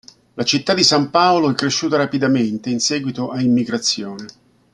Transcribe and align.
La 0.33 0.43
città 0.43 0.73
di 0.73 0.83
San 0.83 1.11
Paolo 1.11 1.51
è 1.51 1.53
cresciuta 1.53 1.95
rapidamente 1.95 2.71
in 2.71 2.79
seguito 2.79 3.29
a 3.29 3.39
immigrazione. 3.39 4.25